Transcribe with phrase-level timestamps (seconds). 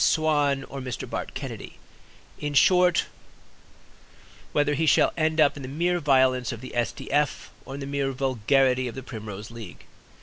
[0.03, 1.07] Swan or Mr.
[1.07, 1.73] Bart Kennedy;
[2.39, 3.05] in short,
[4.51, 6.91] whether he shall end up in the mere violence of the S.
[6.91, 7.11] D.
[7.11, 9.85] F., or in the mere vulgarity of the Primrose League.